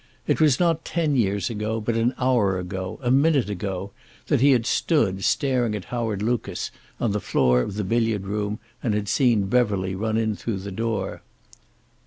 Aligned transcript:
It 0.25 0.41
was 0.41 0.59
not 0.59 0.83
ten 0.83 1.15
years 1.15 1.51
ago, 1.51 1.79
but 1.79 1.93
an 1.95 2.15
hour 2.17 2.57
ago, 2.57 2.99
a 3.03 3.11
minute 3.11 3.51
ago, 3.51 3.91
that 4.29 4.41
he 4.41 4.49
had 4.49 4.65
stood 4.65 5.23
staring 5.23 5.75
at 5.75 5.85
Howard 5.93 6.23
Lucas 6.23 6.71
on 6.99 7.11
the 7.11 7.19
floor 7.21 7.61
of 7.61 7.75
the 7.75 7.83
billiard 7.83 8.25
room, 8.25 8.57
and 8.81 8.95
had 8.95 9.07
seen 9.07 9.43
Beverly 9.45 9.93
run 9.93 10.17
in 10.17 10.35
through 10.35 10.57
the 10.57 10.71
door. 10.71 11.21